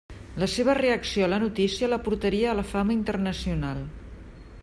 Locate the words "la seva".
0.43-0.73